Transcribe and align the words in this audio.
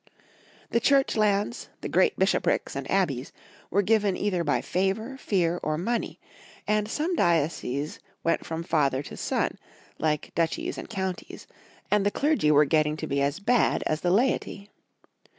The 0.71 0.79
Church 0.79 1.15
lands, 1.15 1.69
the 1.81 1.87
great 1.87 2.17
bishoprics 2.17 2.75
and 2.75 2.89
abbeys, 2.89 3.31
were 3.69 3.83
given 3.83 4.17
either 4.17 4.43
by 4.43 4.59
favor, 4.59 5.15
fear, 5.19 5.59
or 5.61 5.77
money, 5.77 6.19
and 6.67 6.87
some 6.87 7.15
dioceses 7.15 7.99
went 8.23 8.43
from 8.43 8.63
father 8.63 9.03
to 9.03 9.15
son, 9.15 9.59
like 9.99 10.33
duchies 10.33 10.79
and 10.79 10.89
counties, 10.89 11.45
and 11.91 12.03
the 12.03 12.09
clergy 12.09 12.49
were 12.49 12.65
getting 12.65 12.97
to 12.97 13.05
be 13.05 13.21
as 13.21 13.39
bad 13.39 13.83
as 13.85 14.01
the 14.01 14.09
laity. 14.09 14.71